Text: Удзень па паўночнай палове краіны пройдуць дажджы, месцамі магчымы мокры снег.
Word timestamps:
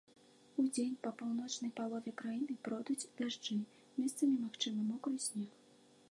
Удзень 0.61 0.93
па 1.03 1.09
паўночнай 1.17 1.71
палове 1.79 2.13
краіны 2.21 2.55
пройдуць 2.67 3.09
дажджы, 3.19 3.57
месцамі 3.99 4.33
магчымы 4.47 4.81
мокры 4.91 5.17
снег. 5.27 5.51